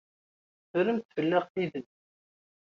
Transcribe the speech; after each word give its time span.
Teffremt 0.69 1.07
fell-aɣ 1.15 1.43
tidet. 1.53 1.89